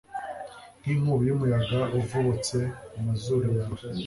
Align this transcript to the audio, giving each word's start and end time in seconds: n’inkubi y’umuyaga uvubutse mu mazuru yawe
n’inkubi 0.83 1.23
y’umuyaga 1.29 1.79
uvubutse 1.97 2.57
mu 2.93 2.99
mazuru 3.07 3.47
yawe 3.59 3.79